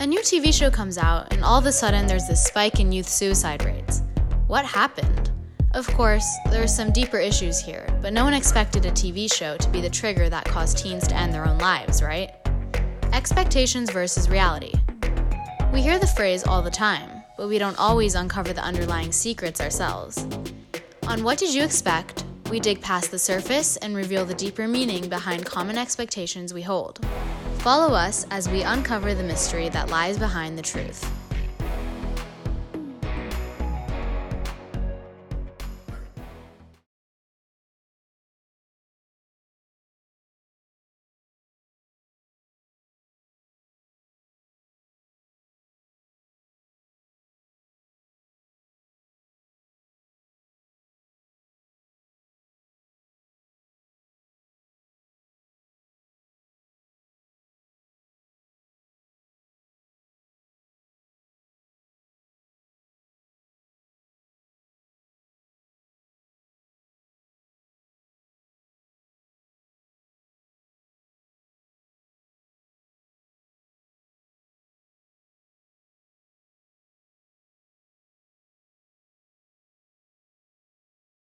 [0.00, 2.92] A new TV show comes out, and all of a sudden there's this spike in
[2.92, 4.02] youth suicide rates.
[4.46, 5.32] What happened?
[5.74, 9.56] Of course, there are some deeper issues here, but no one expected a TV show
[9.56, 12.30] to be the trigger that caused teens to end their own lives, right?
[13.12, 14.72] Expectations versus reality.
[15.72, 19.60] We hear the phrase all the time, but we don't always uncover the underlying secrets
[19.60, 20.28] ourselves.
[21.08, 22.22] On What Did You Expect?
[22.52, 27.04] We dig past the surface and reveal the deeper meaning behind common expectations we hold.
[27.68, 31.04] Follow us as we uncover the mystery that lies behind the truth.